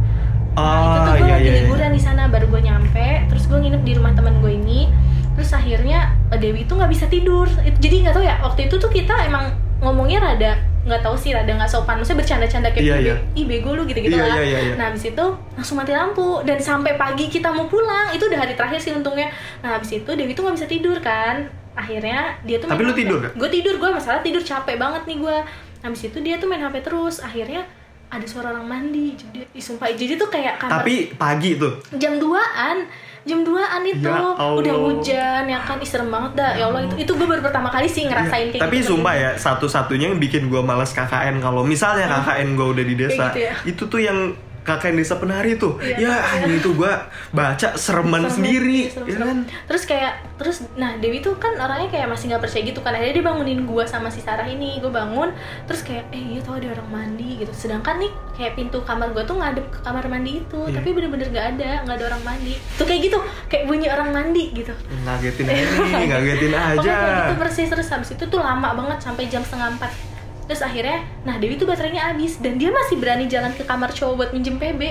[0.55, 1.61] Nah, itu oh tuh gue iya lagi iya iya.
[1.61, 4.87] liburan di sana baru gue nyampe terus gue nginep di rumah teman gue ini
[5.33, 5.99] terus akhirnya
[6.31, 7.43] Dewi itu nggak bisa tidur
[7.75, 10.53] jadi nggak tahu ya waktu itu tuh kita emang ngomongnya rada
[10.85, 11.97] nggak tahu sih rada nggak sopan.
[11.97, 13.15] Maksudnya bercanda-canda kayak "Ih, iya.
[13.33, 14.37] ih bego lu gitu-gitu Iya, lah.
[14.37, 14.73] iya, iya, iya.
[14.77, 16.39] nah habis itu langsung mati lampu.
[16.41, 19.33] Dan sampai pagi kita mau pulang itu udah hari terakhir sih untungnya.
[19.59, 21.45] Nah habis itu Dewi tuh nggak bisa tidur kan.
[21.73, 23.33] Akhirnya dia tuh Tapi lu tidur gak?
[23.33, 25.37] gue tidur gue masalah tidur capek banget nih gue
[25.81, 27.19] habis itu dia tuh main hp terus.
[27.19, 27.65] Akhirnya
[28.07, 29.11] ada suara orang mandi.
[29.11, 31.81] Jadi sumpah jadi tuh kayak kamar tapi pagi tuh?
[31.97, 32.85] Jam 2an
[33.25, 34.53] jam 2an itu Ya Allah.
[34.53, 37.67] udah hujan ya kan Ih, serem banget dah ya Allah itu itu gue baru pertama
[37.67, 41.65] kali sih ngerasain kayak tapi gitu sumpah ya satu-satunya yang bikin gue males KKN kalau
[41.65, 43.53] misalnya KKN gue udah di desa gitu ya?
[43.65, 44.19] itu tuh yang
[44.65, 45.77] KKN desa penari tuh.
[45.77, 46.57] Iya, ya iya.
[46.57, 46.93] itu gue
[47.29, 49.27] baca sereman Serem, sendiri serem, ya serem.
[49.29, 49.37] kan?
[49.69, 52.97] terus kayak terus nah Dewi tuh kan orangnya kayak masih nggak percaya gitu kan.
[52.97, 55.29] Akhirnya dia bangunin gue sama si Sarah ini gue bangun.
[55.69, 57.53] Terus kayak eh iya tau ada orang mandi gitu.
[57.53, 60.59] Sedangkan nih kayak pintu kamar gue tuh ngadep ke kamar mandi itu.
[60.65, 60.81] Iya.
[60.81, 62.57] tapi bener-bener nggak ada nggak ada orang mandi.
[62.81, 63.17] Tuh kayak gitu
[63.47, 64.73] kayak bunyi orang mandi gitu.
[65.05, 67.67] Ngagetin aja nih ngagetin aja Pokoknya kayak gitu persis.
[67.69, 70.14] Terus habis itu tuh lama banget sampai jam setengah empat
[70.45, 72.37] terus akhirnya nah Dewi tuh baterainya habis.
[72.37, 74.81] Dan dia masih berani jalan ke kamar cowok buat minjem PB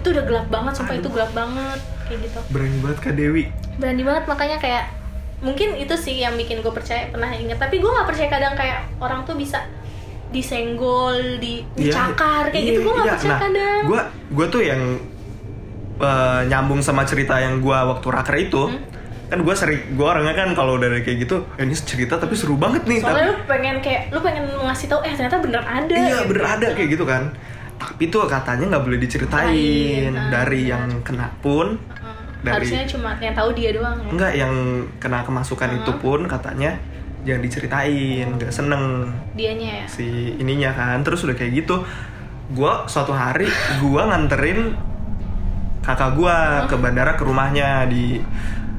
[0.00, 1.78] itu udah gelap banget sumpah itu gelap banget.
[2.08, 2.40] Kayak gitu.
[2.48, 3.44] Berani banget kak Dewi.
[3.76, 4.84] Berani banget makanya kayak
[5.42, 8.86] mungkin itu sih yang bikin gue percaya pernah inget tapi gue nggak percaya kadang kayak
[9.02, 9.58] orang tuh bisa
[10.30, 12.78] disenggol di dicakar kayak gitu.
[12.86, 13.14] Gue nggak iya.
[13.18, 13.80] percaya nah, kadang.
[13.84, 14.00] gue
[14.32, 14.82] gue tuh yang
[16.00, 18.91] eh, nyambung sama cerita yang gue waktu raker itu Hmm?
[19.32, 22.60] Kan gue sering gue orangnya kan kalau udah kayak gitu eh, ini cerita tapi seru
[22.60, 25.94] banget nih soalnya tapi lu pengen kayak lu pengen ngasih tahu eh ternyata bener ada
[25.96, 26.28] iya gitu.
[26.28, 27.32] bener ada kayak gitu kan.
[27.80, 29.50] Tapi tuh katanya nggak boleh diceritain.
[29.50, 30.72] Ceritain, ah, dari bener.
[30.76, 32.22] yang kena pun Heeh.
[32.44, 34.08] Dari- harusnya cuma yang tahu dia doang ya.
[34.12, 34.52] Enggak yang
[35.00, 36.76] kena kemasukan itu pun katanya
[37.24, 39.86] jangan diceritain nggak seneng dianya ya.
[39.88, 41.00] si ininya kan.
[41.00, 41.80] Terus udah kayak gitu
[42.52, 43.48] gua suatu hari
[43.80, 44.76] gua nganterin
[45.82, 48.20] kakak gua ke bandara ke rumahnya di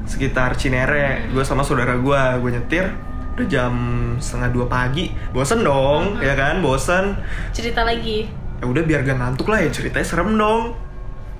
[0.04, 1.28] sekitar Cinere.
[1.30, 2.88] Gua sama saudara gua gua nyetir
[3.34, 3.72] udah jam
[4.16, 5.10] setengah dua pagi.
[5.30, 6.60] Bosen dong ya kan?
[6.60, 7.18] Bosen.
[7.50, 8.30] Cerita lagi?
[8.56, 10.72] Ya udah biar gak ngantuk lah ya ceritanya serem dong.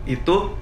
[0.05, 0.59] Itu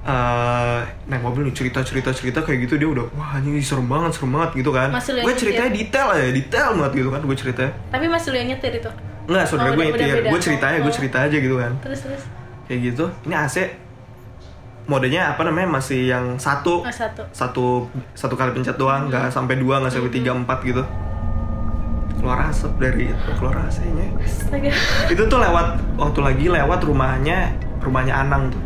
[0.00, 4.16] eh naik mobil nih cerita cerita cerita kayak gitu dia udah wah ini serem banget
[4.16, 4.88] serem banget gitu kan.
[4.88, 5.36] Gue nyetir?
[5.36, 8.90] ceritanya detail aja detail banget gitu kan gue ceritanya tapi masih lu yang nyetir itu?
[9.28, 10.24] Enggak, Oh, saudara gue udah- udah nyetir.
[10.26, 10.96] Gue ceritanya, gue Oh.
[10.96, 11.72] cerita aja gitu kan.
[11.84, 12.22] terus terus.
[12.66, 13.04] Kayak gitu.
[13.28, 13.56] Ini AC
[14.90, 17.66] modenya apa namanya masih yang satu oh, satu satu
[18.18, 20.82] satu kali pencet doang, nggak sampai dua, nggak sampai tiga empat gitu.
[22.18, 23.64] Keluar asap dari itu, keluar.
[23.70, 24.70] Astaga.
[25.06, 28.60] Itu tuh lewat waktu lagi lewat rumahnya rumahnya Anang tuh.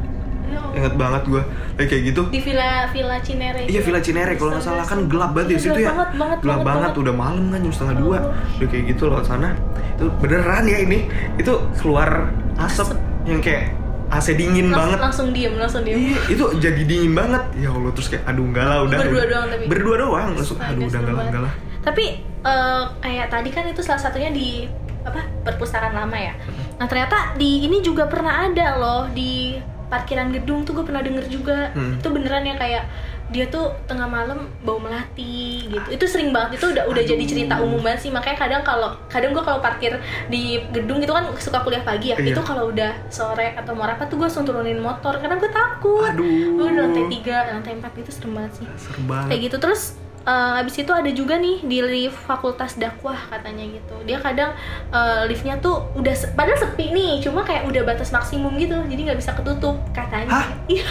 [0.49, 0.77] Ya Allah.
[0.81, 1.43] Ingat banget gue.
[1.75, 2.23] Kayak kayak gitu.
[2.31, 3.87] di villa villa Cinere Iya itu.
[3.91, 5.91] Villa Cinere kalau nggak salah kan gelap banget ya Iya, situ ya.
[5.91, 8.19] banget, banget, gelap banget, banget, udah malam kan jam setengah dua.
[8.19, 8.57] Oh.
[8.59, 9.49] Udah kayak gitu lewat sana.
[9.95, 10.99] Itu beneran ya ini.
[11.37, 12.11] Itu keluar
[12.59, 12.89] asap,
[13.29, 14.99] yang kayak AC dingin Langs- banget.
[15.01, 17.43] langsung diem langsung diem Iya, itu jadi dingin banget.
[17.55, 18.99] Ya Allah terus kayak aduh enggak lah udah.
[19.01, 19.64] Berdua doang tapi.
[19.67, 20.29] Berdua doang.
[20.33, 21.53] Langsung Astaga, aduh udah enggak lah enggak lah.
[21.83, 22.05] tapi
[22.43, 24.64] eh, kayak tadi kan itu salah satunya di
[25.03, 26.33] apa perpustakaan lama ya
[26.75, 29.53] nah ternyata di ini juga pernah ada loh di
[29.87, 32.01] parkiran gedung tuh gue pernah denger juga Hmm.
[32.01, 32.83] itu beneran ya kayak
[33.25, 35.89] dia tuh tengah malam bau melati gitu.
[35.89, 38.11] Itu sering banget itu udah udah jadi cerita umum banget sih.
[38.11, 42.17] Makanya kadang kalau kadang gue kalau parkir di gedung itu kan suka kuliah pagi ya.
[42.17, 42.33] Iya.
[42.33, 46.05] itu kalau udah sore atau mau apa tuh gue langsung turunin motor karena gue takut.
[46.07, 46.25] Aduh.
[46.55, 48.67] gue di lantai tiga lantai empat gitu serem banget sih.
[48.77, 49.29] Serem banget.
[49.31, 49.57] kayak gitu.
[49.59, 49.83] Terus
[50.23, 53.95] eh, abis itu ada juga nih di lift fakultas dakwah katanya gitu.
[54.05, 54.53] Dia kadang
[54.91, 58.77] eh, liftnya tuh udah se- padahal sepi nih cuma kayak udah batas maksimum gitu.
[58.85, 60.45] Jadi nggak bisa ketutup katanya.
[60.69, 60.85] Iya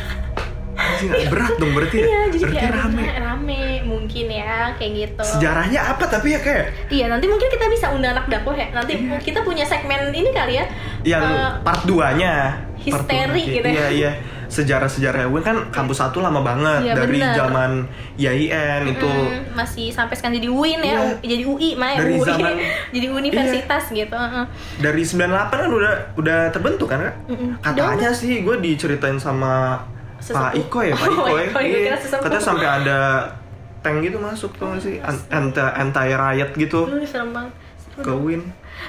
[0.86, 2.04] Anjing, berat dong berarti ya.
[2.04, 3.04] iya jadi berarti kayak rame.
[3.14, 3.62] rame.
[3.84, 8.14] mungkin ya kayak gitu Sejarahnya apa tapi ya kayak iya nanti mungkin kita bisa undang
[8.14, 9.18] anak dakwah ya nanti Iya.
[9.20, 10.66] kita punya segmen ini kali ya
[11.04, 12.34] yang Eh, part 2-nya
[12.78, 13.74] histeri gitu ya.
[13.74, 14.12] Iya iya.
[14.46, 17.72] Sejarah-sejarah gue kan kampus satu lama banget Iya, dari zaman
[18.16, 21.00] IAIN itu mm, masih sampai sekarang jadi UIN ya Iya.
[21.02, 22.60] U- jadi UI mah Dari UI zaman-
[22.96, 24.46] jadi universitas gitu heeh.
[24.78, 27.16] dari 98 kan udah udah terbentuk kan Kak?
[27.28, 27.50] Mm-mm.
[27.60, 29.82] Katanya sih gue diceritain sama
[30.26, 30.62] Pak Sesepuh.
[30.62, 31.48] Iko ya, Pak Oh, Iko ya.
[31.52, 32.40] Gue Iya.
[32.40, 33.00] sampai ada
[33.80, 34.96] tank gitu masuk tuh nggak sih
[35.30, 37.52] anti anti riot gitu Aduh, serem banget
[37.96, 38.10] ke.
[38.10, 38.42] Win.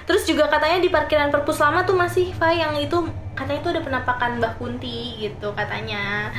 [0.04, 2.94] Terus juga katanya di parkiran perpus lama tuh masih Fai yang itu
[3.32, 6.30] katanya itu ada penampakan Mbah Kunti gitu katanya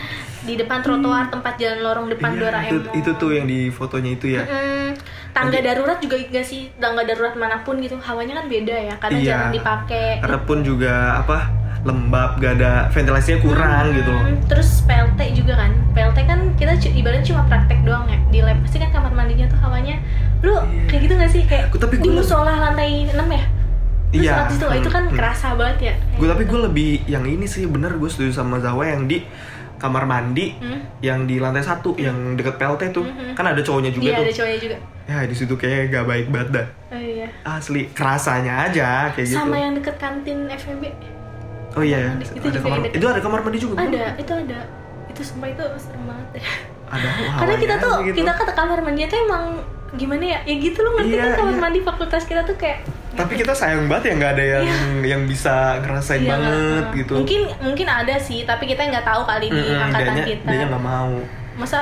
[0.42, 2.66] di depan trotoar tempat jalan lorong depan Iya, Doraemon.
[2.66, 4.44] itu, itu tuh yang di fotonya itu ya.
[4.44, 4.96] Mm-mm.
[5.30, 8.96] tangga Lagi- darurat juga gak sih tangga darurat mana pun gitu hawanya kan beda ya
[8.96, 9.28] karena Iya.
[9.28, 11.38] jarang dipakai karena pun juga apa
[11.86, 14.24] lembab gak ada ventilasinya kurang gitu loh.
[14.24, 15.72] Hmm, terus PLT juga kan?
[15.94, 18.58] PLT kan kita ibaratnya cuma praktek doang ya di lab.
[18.60, 20.02] Pasti kan kamar mandinya tuh hawanya
[20.42, 21.44] lu kayak gitu gak sih?
[21.44, 23.44] Kayak Gua- tapi di musola lantai 6 ya?
[24.08, 24.48] Lu Iya.
[24.48, 25.18] di situ, itu kan Hmm, hmm.
[25.18, 28.88] kerasa banget ya gue tapi gue lebih yang ini sih bener gue setuju sama Zawa
[28.88, 29.28] yang di
[29.76, 30.80] kamar mandi Hmm.
[31.00, 33.04] yang di lantai satu yang deket PLT tuh.
[33.04, 33.34] Hmm, hmm.
[33.36, 34.24] kan ada cowoknya juga iya tuh.
[34.24, 34.78] ada cowoknya juga.
[35.06, 36.68] Ya di situ kayak gak baik banget dah.
[36.90, 37.28] Oh iya.
[37.44, 39.38] Asli kerasanya aja kayak gitu.
[39.38, 40.84] Sama yang deket kantin FEB
[41.76, 42.94] oh iya ya Itu ada kamar deket.
[42.94, 44.60] itu ada kamar mandi juga ada itu ada.
[45.08, 46.44] Itu sumpah itu serem banget ya.
[46.88, 47.10] Ada?
[47.36, 48.16] Karena kita tuh gitu.
[48.18, 49.44] kita ke kamar mandi tuh emang
[49.94, 50.40] gimana ya?
[50.44, 51.62] Ya gitu loh ngerti Iya, kan kamar iya.
[51.62, 52.80] mandi fakultas kita tuh kayak
[53.16, 54.68] tapi kita sayang banget ya nggak ada yang
[55.02, 57.14] yang bisa ngerasain Iya, banget gitu.
[57.16, 60.46] Mungkin mungkin ada sih tapi kita nggak tahu kali di Mm-mm, angkatan dianya- kita.
[60.46, 61.14] dianya nggak mau.
[61.56, 61.80] Masa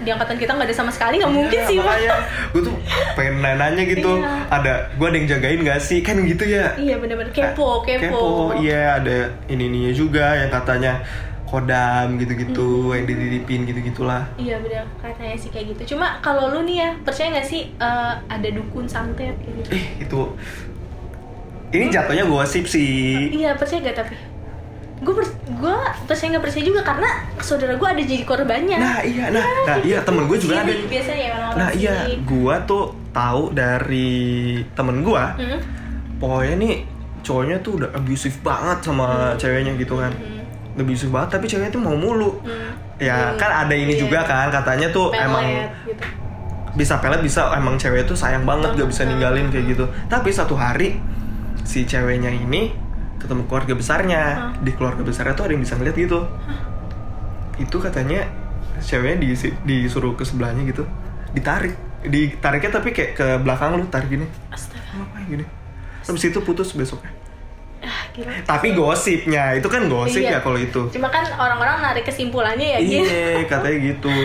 [0.00, 2.10] di angkatan kita nggak ada sama sekali nggak mungkin Iya, sih makanya.
[2.50, 2.74] Gue tuh
[3.12, 4.32] pengen nanya gitu Iya.
[4.48, 5.98] ada gue ada yang jagain gak sih?
[6.00, 6.72] Kan gitu ya.
[6.74, 7.30] Iya bener-bener.
[7.30, 11.04] Kepo kepo, iya ada ini ininya juga yang katanya
[11.44, 14.22] kodam gitu-gitu yang dititipin gitu-gitulah.
[14.38, 14.86] Iya bener.
[15.02, 15.94] Katanya sih kayak gitu.
[15.94, 19.68] Cuma kalau lu nih ya percaya nggak sih eh, ada dukun santet gitu?
[19.68, 20.20] Eh itu
[21.70, 23.30] ini jatuhnya gosip sih.
[23.30, 24.14] Iya percaya gak tapi
[25.00, 25.14] gue
[25.50, 27.08] gue percaya nggak percaya juga karena
[27.38, 30.86] saudara gue ada jadi korbannya nah iya nah nah iya temen gue juga ada Sirik
[30.86, 34.12] biasanya ya nah iya gue tuh tahu dari
[34.70, 35.60] temen gue Hmm?
[36.16, 36.74] pokoknya nih
[37.20, 40.44] cowoknya tuh udah abusive banget sama ceweknya gitu kan Hmm.
[40.76, 42.72] abusive banget tapi ceweknya tuh mau mulu Hmm.
[42.96, 43.36] ya Hmm.
[43.36, 44.00] kan ada ini Iya.
[44.00, 45.46] juga kan katanya tuh Pelet, emang
[45.82, 46.04] gitu.
[46.70, 49.16] bisa pelet bisa emang cewek tuh sayang banget gak bisa Hmm.
[49.16, 51.00] ninggalin kayak gitu tapi satu hari
[51.62, 52.68] si ceweknya ini
[53.20, 54.22] ketemu keluarga besarnya.
[54.50, 54.52] Hmm.
[54.60, 56.24] di keluarga besarnya tuh ada yang bisa ngeliat gitu.
[57.56, 58.24] Itu katanya
[58.78, 60.88] ceweknya di- disuruh ke sebelahnya gitu.
[61.30, 61.76] Ditarik.
[62.02, 64.24] Ditariknya tapi kayak ke belakang lu tarik gini.
[64.48, 64.80] Astaga.
[64.94, 65.44] Ngapain gini?
[66.00, 67.12] Habis itu putus besoknya.
[67.80, 70.36] Ah gila tapi gosipnya itu kan gosip Iya.
[70.36, 70.88] ya kalau itu.
[70.90, 74.12] Cuma kan orang-orang narik kesimpulannya ya gitu iya katanya gitu.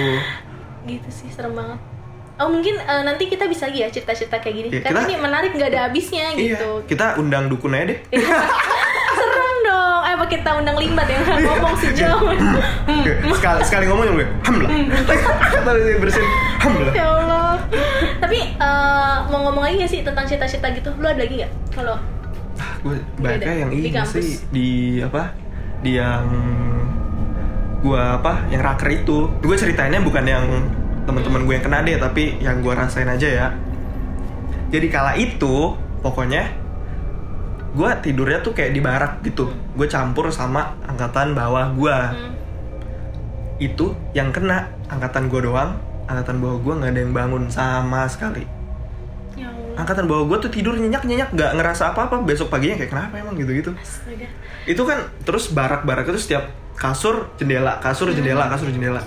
[0.86, 1.80] Gitu sih serem banget.
[2.36, 4.68] Oh mungkin eh, nanti kita bisa lagi ya cerita-cerita kayak gini.
[4.70, 6.84] Iya, karena kita- ini menarik nggak ada habisnya iya gitu.
[6.86, 8.00] kita undang dukun aja deh.
[8.06, 8.44] Serem
[10.26, 12.32] kita undang limbat ya ngomong sejauh.
[13.34, 14.70] Sekali sekali ngomong gue hamlah
[15.64, 16.26] Lalu bersin
[16.60, 17.58] hamlah ya Allah.
[18.18, 20.90] Tapi eh, mau ngomong lagi gak sih tentang cerita-cerita gitu?
[20.98, 21.52] Lu ada lagi nggak?
[21.72, 21.98] Kalau
[22.56, 24.40] Ah, gue banyaknya yang ini sih.
[24.48, 24.68] di
[25.04, 25.36] apa?
[25.84, 26.24] Di yang
[27.82, 28.48] gua apa?
[28.48, 29.18] Yang raker itu.
[29.44, 30.46] Gue ceritainnya bukan yang
[31.04, 33.48] teman-teman gue yang kena deh tapi yang gue rasain aja ya.
[34.72, 36.48] Jadi kala itu pokoknya
[37.76, 39.52] gue tidurnya tuh kayak di barak gitu.
[39.76, 42.34] Gue campur sama angkatan bawah gue hmm,
[43.60, 44.72] itu yang kena.
[44.88, 45.76] Angkatan gue doang.
[46.08, 48.48] Angkatan bawah gue nggak ada yang bangun sama sekali.
[49.36, 49.76] Ya Allah.
[49.84, 53.20] Angkatan bawah gue tuh tidur nyenyak nyenyak nggak ngerasa apa apa besok paginya kayak kenapa
[53.20, 53.36] emang?
[53.36, 53.72] gitu gitu.
[53.76, 54.28] Astaga.
[54.64, 56.48] Itu kan terus barak-barak itu setiap
[56.80, 59.04] kasur jendela kasur jendela kasur jendela.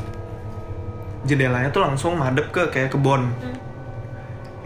[1.24, 3.32] Jendelanya tuh langsung madep ke kayak kebon.
[3.32, 3.56] Hmm.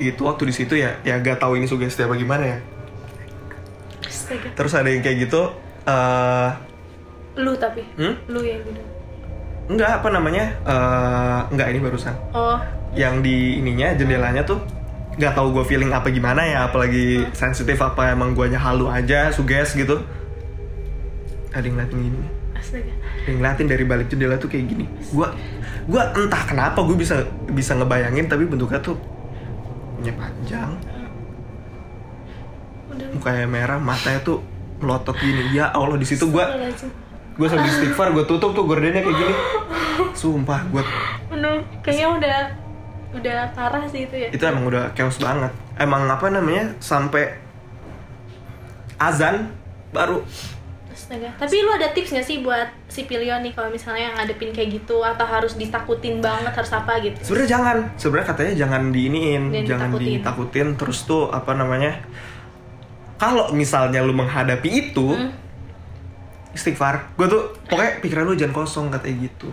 [0.03, 2.59] itu waktu di situ ya ya gak tahu ini sugesti apa gimana ya
[4.13, 4.49] astaga.
[4.53, 5.43] Terus ada yang kayak gitu
[5.89, 6.51] eh
[7.41, 7.81] lu tapi?
[7.97, 8.15] Hmm?
[8.29, 8.83] lu yang gitu?
[9.73, 10.45] Enggak apa namanya?
[10.69, 12.15] Eh enggak ini barusan.
[12.37, 12.61] Oh.
[12.93, 14.61] Yang di ininya jendelanya tuh
[15.13, 19.73] nggak tahu gue feeling apa gimana ya apalagi sensitif apa emang guanya halu aja suges
[19.73, 20.05] gitu.
[21.57, 22.19] Ada yang ngeliatin gini.
[22.57, 22.93] Astaga.
[22.93, 24.85] Ada yang ngeliatin dari balik jendela tuh kayak gini.
[25.13, 25.33] Gua
[25.89, 28.97] gua entah kenapa gue bisa bisa ngebayangin tapi bentuknya tuh
[29.99, 30.71] punya panjang
[33.13, 34.41] mukanya merah matanya tuh
[34.81, 36.45] melotot gini ya allah di situ gue
[37.33, 39.35] gue sambil istighfar gue tutup tuh gordennya kayak gini
[40.13, 40.83] sumpah gue
[41.81, 42.39] kayaknya udah
[43.13, 44.29] udah parah sih itu ya.
[44.33, 47.37] itu emang udah chaos banget emang apa namanya sampai
[48.97, 49.53] azan
[49.93, 50.25] baru
[50.93, 51.33] Astaga.
[51.41, 55.01] Tapi lu ada tips gak sih buat si Pilion nih kalau misalnya ngadepin kayak gitu
[55.01, 57.17] atau harus ditakutin banget harus apa gitu?
[57.25, 60.13] sebenarnya jangan sebenarnya katanya jangan diiniin Jangan jangan ditakutin.
[60.21, 61.97] ditakutin terus tuh apa namanya
[63.23, 65.31] kalau misalnya lu menghadapi itu Hmm.
[66.53, 69.49] istighfar gue tuh pokoknya pikiran lu jangan kosong katanya gitu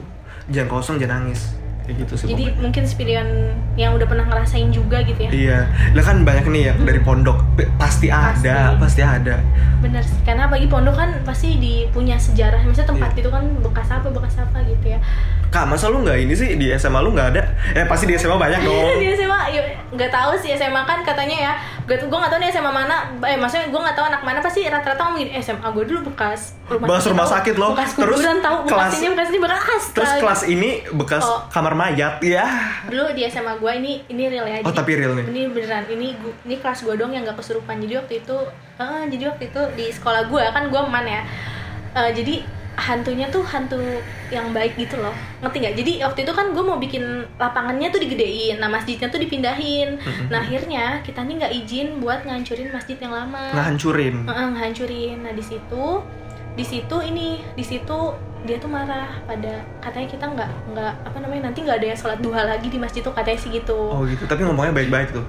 [0.49, 2.59] jangan kosong jangan nangis kayak gitu sih Jadi pokoknya.
[2.59, 3.29] mungkin si Pilion
[3.73, 5.29] yang udah pernah ngerasain juga gitu ya.
[5.31, 5.59] iya
[5.93, 7.39] lah kan banyak nih yang dari pondok
[7.77, 8.81] pasti ada Pasti.
[8.81, 9.37] pasti ada
[9.79, 12.59] Bener sih, karena bagi pondok kan pasti di punya sejarah.
[12.59, 13.19] Maksudnya tempat Iya.
[13.23, 14.99] itu kan bekas apa, bekas apa gitu ya.
[15.47, 17.41] kak masa lu nggak ini sih di SMA lu nggak ada
[17.73, 19.39] eh pasti di SMA banyak dong di SMA
[19.89, 21.53] nggak tahu sih SMA kan katanya ya
[21.89, 24.61] gue gue nggak tahu nih SMA mana eh maksudnya gue nggak tahu anak mana pasti
[24.63, 27.73] rata-rata ngomong gini SMA gue dulu bekas Bekas rumah tahu, sakit loh.
[27.73, 30.21] bekas Terus kuburan tahu kelas- bekas ini bekas ini bekas terus astaga.
[30.21, 31.41] kelas ini bekas Oh.
[31.49, 32.45] kamar mayat ya.
[32.85, 35.25] dulu di SMA gue ini ini real ya Oh, tapi real nih.
[35.27, 38.37] ini beneran ini gua, ini kelas gue dong yang gak kesurupan jadi waktu itu
[38.77, 41.25] eh, jadi waktu itu di sekolah gue kan gue man ya
[41.89, 42.45] Eh, jadi
[42.77, 43.81] hantunya tuh hantu
[44.29, 45.13] yang baik gitu loh.
[45.41, 45.75] Ngerti nggak?
[45.79, 47.03] Jadi waktu itu kan gue mau bikin
[47.35, 49.99] lapangannya tuh digedein nah masjidnya tuh dipindahin.
[50.31, 53.51] Nah akhirnya kita nih nggak izin buat ngancurin masjid yang lama.
[53.55, 54.15] Ngehancurin.
[54.25, 55.85] Heeh, ngehancurin nah di situ
[56.57, 57.97] di situ ini di situ
[58.43, 62.19] dia tuh marah pada katanya kita nggak nggak apa namanya nanti nggak ada yang sholat
[62.23, 63.75] duha lagi di masjid tuh katanya sih gitu.
[63.75, 64.23] Oh gitu.
[64.23, 65.25] Tapi ngomongnya baik-baik tuh.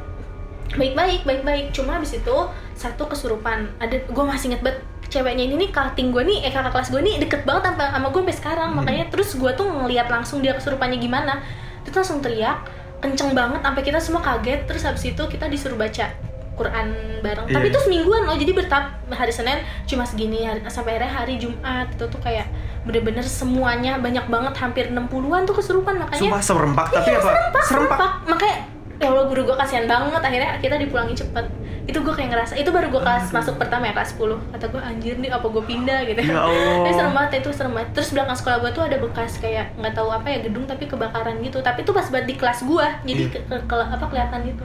[0.71, 1.75] baik-baik baik-baik.
[1.75, 2.37] Cuma habis itu
[2.79, 3.75] satu kesurupan.
[3.83, 4.79] Ada gue masih inget banget
[5.11, 8.07] ceweknya ini nih cutting gue nih eh kakak kelas gue nih deket banget sama, sama
[8.09, 11.43] gue sampai sekarang makanya terus gue tuh ngeliat langsung dia kesurupannya gimana
[11.83, 12.63] tuh langsung teriak
[12.99, 16.07] kenceng banget sampai kita semua kaget terus habis itu kita disuruh baca
[16.53, 16.87] Quran
[17.21, 17.73] bareng tapi Iya.
[17.73, 22.05] itu semingguan loh jadi bertahap hari Senin cuma segini hari, sampai akhirnya hari Jumat itu
[22.05, 22.47] tuh kayak
[22.81, 27.25] bener-bener semuanya banyak banget hampir 60-an tuh kesurupan makanya Sumpah serempak tapi Iya, apa?
[27.27, 27.97] serempak, Serempak.
[27.99, 28.11] serempak.
[28.29, 28.57] Makanya
[29.01, 30.21] ya Allah guru gue kasihan banget.
[30.21, 31.47] Akhirnya kita dipulangin cepet.
[31.83, 34.79] Itu gue kayak ngerasa itu baru gue kelas masuk pertama ya kelas 10 kata gue
[34.79, 36.01] anjir nih apa gue pindah?
[36.05, 36.21] Gitu.
[36.23, 36.75] Ya Allah.
[36.79, 37.91] tapi serem banget itu serem banget.
[37.93, 41.41] Terus belakang sekolah gue tuh ada bekas kayak nggak tahu apa ya gedung tapi kebakaran
[41.41, 41.59] gitu.
[41.59, 43.33] Tapi itu pas banget di kelas gue jadi Iya.
[43.33, 44.65] ke, ke- ke- apa kelihatan gitu.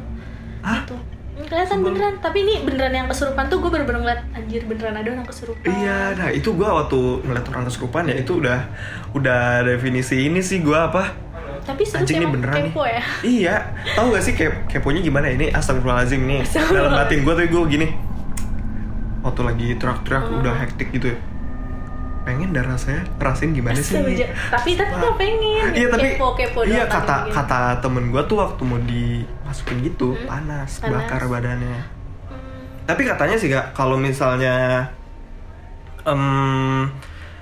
[0.62, 0.84] Hah?
[0.84, 0.96] gitu.
[1.36, 2.14] Hmm, kelihatan beneran.
[2.18, 5.68] Tapi ini beneran yang kesurupan tuh gue bener-bener ngeliat anjir beneran ada orang kesurupan.
[5.68, 8.60] Iya, nah itu gua waktu ngeliat orang kesurupan ya itu udah
[9.12, 11.12] udah definisi ini sih gua apa?
[11.66, 12.70] Tapi seru Anjing ini beneran nih.
[12.70, 13.02] kepo ya
[13.38, 13.56] Iya,
[13.92, 15.50] tahu gak sih kep keponya gimana ini?
[15.50, 16.42] Astagfirullahaladzim nih.
[16.46, 17.88] Dalam batin gua tuh gua gini.
[19.20, 20.40] Waktu lagi teriak-teriak Hmm.
[20.40, 21.18] udah hektik gitu ya.
[22.24, 23.98] Pengen dah rasanya ngerasain gimana sih?
[23.98, 27.34] Astaga, tapi tapi nggak pengen Iya tapi kepo kepo iya kata gitu.
[27.34, 30.94] kata temen gua tuh waktu mau dimasukin gitu Hmm, panas, panas.
[30.96, 31.80] bakar badannya.
[32.28, 32.62] Hmm.
[32.84, 34.86] Tapi katanya sih kak, kalau misalnya
[36.04, 36.22] em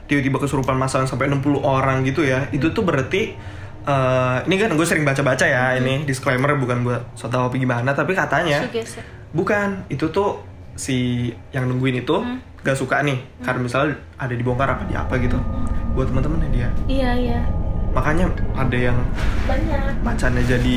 [0.03, 3.36] tiba-tiba kesurupan masalah sampai 60 orang gitu ya, itu tuh berarti
[3.84, 7.91] eh, ini kan gue sering baca-baca ya ini disclaimer bukan gue so tau apa gimana,
[7.91, 8.84] tapi katanya ya.
[9.30, 10.39] bukan itu tuh
[10.74, 10.98] si
[11.50, 12.39] yang nungguin itu Hmm.
[12.60, 15.36] gak suka nih karena misalnya ada dibongkar apa di apa gitu
[15.91, 17.39] buat teman-temannya dia Iya iya
[17.91, 18.98] makanya ada yang
[19.43, 19.82] banyak.
[20.02, 20.76] macannya jadi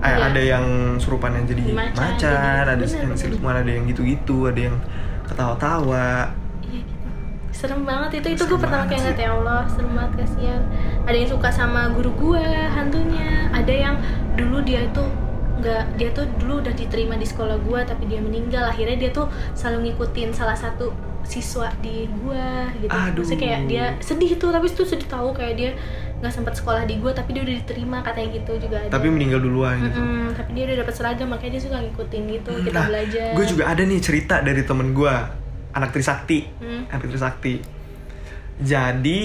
[0.00, 0.16] eh, Iya.
[0.22, 0.64] ada yang
[0.96, 4.76] surupannya jadi Macan, ada yang siluman ada yang gitu-gitu ada yang
[5.24, 6.28] ketawa-tawa.
[7.54, 8.98] Serem banget itu itu gue pertama sih.
[8.98, 10.62] ngeliat ya Allah serem banget kasihan.
[11.06, 13.46] Ada yang suka sama guru gue hantunya.
[13.54, 13.96] Ada yang
[14.34, 15.04] dulu dia itu
[15.54, 19.30] nggak dia tuh dulu udah diterima di sekolah gue tapi dia meninggal akhirnya dia tuh
[19.54, 20.90] selalu ngikutin salah satu
[21.22, 22.46] siswa di gue
[22.84, 22.90] gitu.
[22.90, 23.22] Aduh.
[23.22, 25.70] Maksudnya kayak dia sedih tuh tapi itu sedih tahu kayak dia
[26.20, 28.88] nggak sempat sekolah di gue tapi dia udah diterima katanya gitu juga ada.
[28.96, 32.52] tapi meninggal duluan gitu Mm-mm, tapi dia udah dapat seragam makanya dia suka ngikutin gitu
[32.64, 33.30] kita nah belajar.
[33.36, 35.14] gue juga ada nih cerita dari temen gue
[35.74, 36.86] anak Trisakti Hmm.
[36.88, 37.54] anak Trisakti
[38.56, 39.18] jadi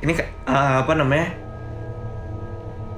[0.00, 0.24] ini eh,
[0.80, 1.28] apa namanya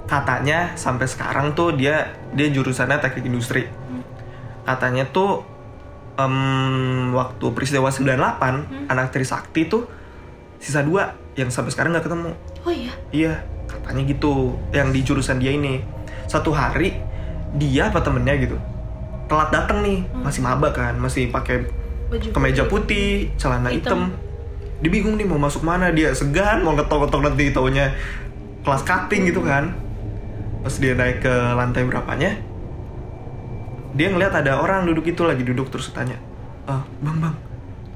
[0.07, 4.05] katanya sampai sekarang tuh dia dia jurusannya teknik industri Hmm.
[4.63, 5.43] katanya tuh
[6.15, 6.37] em,
[7.11, 8.87] waktu peristiwa 98 Hmm.
[8.87, 9.89] anak Trisakti tuh
[10.61, 12.31] sisa dua yang sampai sekarang nggak ketemu
[12.63, 12.95] Oh iya.
[13.11, 13.35] Iya,
[13.67, 14.55] katanya gitu.
[14.71, 15.83] Yang di jurusan dia ini.
[16.31, 16.95] Satu hari
[17.59, 18.55] dia apa temennya gitu.
[19.27, 20.23] Telat dateng nih, Hmm.
[20.23, 21.67] masih maba kan, masih pakai
[22.13, 24.13] Baju kemeja putih, celana hitam.
[24.13, 24.21] Hitam.
[24.85, 27.89] Dia bingung nih mau masuk mana, dia segan mau ketok-ketok nanti taunya
[28.61, 29.73] kelas cutting gitu kan.
[30.61, 32.37] Pas dia naik ke lantai berapanya,
[33.97, 36.21] dia ngeliat ada orang duduk itu lagi duduk terus tanya,
[36.69, 37.35] "Ah, Bang, Bang.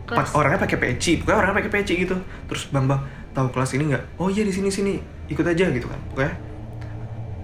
[0.07, 2.14] Pak- orangnya pakai peci, pokoknya orangnya pakai peci gitu.
[2.46, 3.02] Terus bang bang,
[3.35, 4.22] tahu kelas ini nggak?
[4.22, 5.98] Oh iya di sini sini, ikut aja gitu kan.
[6.14, 6.33] Pokoknya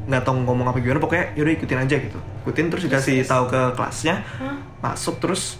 [0.06, 2.18] nggak tahu ngomong apa gimana, pokoknya yaudah ikutin aja gitu.
[2.46, 4.54] Ikutin terus dikasih tahu ke kelasnya, Hah?
[4.78, 5.58] masuk terus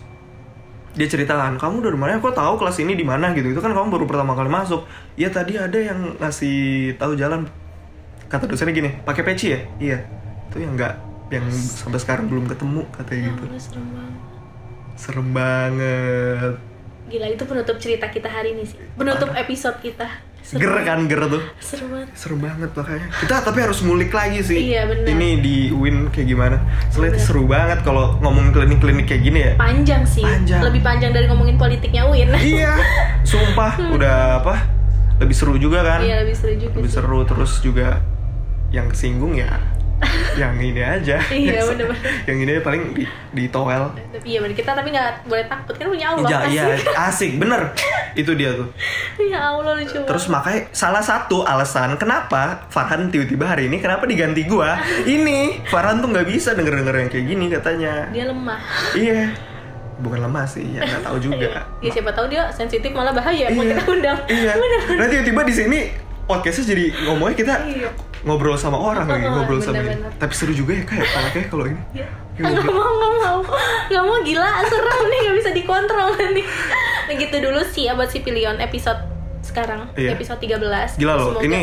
[0.93, 2.21] dia ceritakan kamu dari mana?
[2.21, 3.49] Kok tahu kelas ini di mana gitu?
[3.49, 4.85] Itu kan kamu baru pertama kali masuk.
[5.17, 7.49] Iya tadi ada yang ngasih tahu jalan.
[8.29, 9.61] Kata dosennya gini, pakai peci ya?
[9.81, 9.99] Iya.
[10.53, 10.95] Itu yang nggak
[11.33, 13.45] yang sampai sekarang belum ketemu katanya Ya gitu.
[13.57, 14.21] Serem banget.
[15.01, 16.55] Serem banget.
[17.09, 18.77] Gila itu penutup cerita kita hari ini sih.
[18.97, 20.32] Penutup episode kita.
[20.43, 21.43] Ger kan ger tuh.
[21.63, 22.09] Serem banget.
[22.19, 23.07] Serem banget makanya.
[23.15, 24.59] Kita tapi harus ngulik lagi sih.
[24.75, 25.07] Iya, benar.
[25.07, 26.57] Ini di Win kayak gimana?
[26.91, 29.53] Soalnya itu seru banget kalau ngomongin klinik-klinik kayak gini ya.
[29.57, 30.21] Panjang sih.
[30.21, 30.61] Panjang.
[30.67, 32.29] Lebih panjang dari ngomongin politiknya Win.
[32.59, 32.75] iya.
[33.23, 34.55] Sumpah udah apa?
[35.23, 36.03] Lebih seru juga kan?
[36.03, 36.11] Hmm.
[36.11, 36.99] Iya lebih seru juga Lebih sih.
[36.99, 37.89] seru terus juga
[38.73, 39.53] yang kesinggung ya
[40.41, 41.23] yang ini aja.
[41.31, 42.27] Iya, bener-bener.
[42.27, 43.95] yang ini paling di, di towel.
[43.95, 46.29] Tapi iya bener kita tapi nggak boleh takut kan punya Allah.
[46.29, 46.65] Iya, iya,
[47.07, 47.71] asik, bener.
[48.15, 48.69] Itu dia tuh.
[49.19, 49.99] ya Allah lucu.
[49.99, 55.99] Terus makanya salah satu alasan kenapa Farhan tiba-tiba hari ini kenapa diganti gua ini Farhan
[55.99, 58.61] tuh nggak bisa denger denger yang kayak gini katanya dia lemah.
[58.95, 59.33] iya
[59.99, 63.63] bukan lemah sih ya nggak tahu juga Ya siapa tahu dia sensitif malah bahaya mau
[63.63, 63.73] Iya.
[63.73, 64.19] kita undang.
[64.27, 64.81] iya Bener.
[64.97, 65.79] nah tiba-tiba di sini
[66.25, 67.89] podcastnya jadi ngomongnya kita Iya.
[68.23, 70.09] ngobrol sama orang lagi Oh, ngobrol sama bener-bener.
[70.09, 70.19] ini.
[70.19, 71.81] Tapi seru juga ya kayak kalau kayak kalau ini.
[71.95, 72.09] Ya.
[72.33, 73.39] Ya, Nggak mau, nggak mau,
[73.87, 76.43] nggak mau gila, serem nih, nggak bisa dikontrol nanti.
[77.03, 78.97] Nah gitu dulu sih ya buat si Pilion episode
[79.41, 80.17] sekarang, Iya.
[80.17, 80.97] episode 13.
[80.97, 81.61] Gila loh, Semoga- ini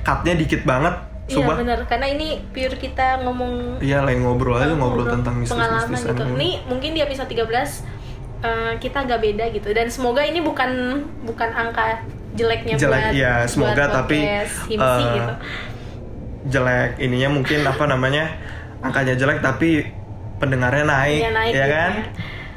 [0.00, 0.94] cutnya dikit banget.
[1.24, 6.14] Iya bener, karena ini pure kita ngomong Iya, lagi ngobrol aja ngobrol tentang pengalaman mistis-mistisan.
[6.14, 6.36] gitu.
[6.36, 7.80] Ini mungkin di episode 13
[8.40, 10.68] eh, kita agak beda gitu dan semoga ini bukan
[11.24, 15.32] bukan angka jeleknya Jelek, buat buat semoga tapi, podcast Himsi eh, gitu.
[16.46, 18.24] jelek ininya mungkin apa namanya
[18.78, 19.88] angkanya jelek tapi
[20.44, 21.92] pendengarnya naik, Ya, naik ya gitu kan?
[21.92, 22.04] ya.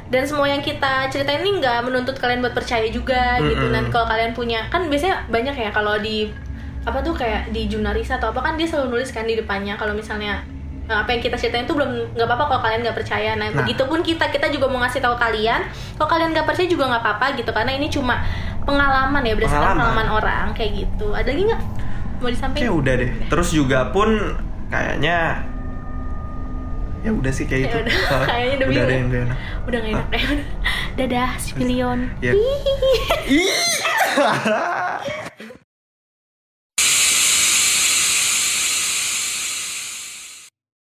[0.08, 3.60] Dan semua yang kita ceritain ini nggak menuntut kalian buat percaya juga gitu.
[3.62, 3.74] Mm-mm.
[3.74, 6.32] Dan kalau kalian punya kan biasanya banyak ya kalau di
[6.80, 9.92] apa tuh kayak di jurnalisa atau apa kan dia selalu nulis kan di depannya kalau
[9.92, 10.40] misalnya
[10.82, 13.30] eh, apa yang kita ceritain itu belum nggak apa-apa kalau kalian nggak percaya.
[13.34, 13.60] Nah, Nah.
[13.60, 15.60] begitupun kita kita juga mau ngasih tahu kalian
[15.94, 18.24] kalau kalian nggak percaya juga nggak apa-apa gitu karena ini cuma
[18.64, 19.80] pengalaman ya berdasarkan Pengalaman.
[19.92, 21.12] pengalaman orang kayak gitu.
[21.12, 21.62] Ada lagi nggak
[22.18, 22.72] mau disampaikan?
[22.74, 23.10] udah deh.
[23.28, 24.08] Terus juga pun
[24.68, 25.44] kayaknya
[26.98, 27.78] ya udah sih kayak Ya itu.
[27.80, 28.24] udah, Hah?
[28.30, 28.88] kayaknya udah udah bingung.
[28.88, 29.38] deh, udah enak.
[29.64, 30.20] Udah nggak enak ya.
[30.96, 31.98] Dadah, si Pilion.
[32.18, 32.32] Ya.